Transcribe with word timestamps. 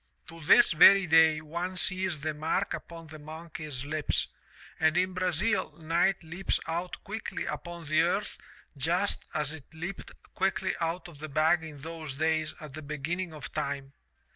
* 0.15 0.25
'To 0.25 0.43
this 0.45 0.71
very 0.71 1.05
day 1.05 1.41
one 1.41 1.77
sees 1.77 2.21
the 2.21 2.33
mark 2.33 2.73
upon 2.73 3.05
the 3.05 3.19
monkey's 3.19 3.85
lips, 3.85 4.29
and 4.79 4.97
in 4.97 5.13
Brazil 5.13 5.77
night 5.77 6.23
leaps 6.23 6.59
out 6.65 6.97
quickly 7.03 7.45
upon 7.45 7.85
the 7.85 8.01
earth 8.01 8.35
just 8.75 9.25
as 9.35 9.53
it 9.53 9.71
leaped 9.75 10.11
quickly 10.33 10.73
out 10.81 11.07
of 11.07 11.19
the 11.19 11.29
bag 11.29 11.63
in 11.63 11.77
those 11.77 12.15
days 12.15 12.51
at 12.59 12.73
the 12.73 12.81
beginning 12.81 13.31
of 13.31 13.53
time. 13.53 13.93